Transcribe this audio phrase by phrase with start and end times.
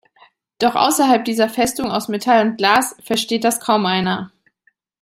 [0.57, 4.31] Doch außerhalb dieser Festung aus Metall und Glas versteht das kaum einer.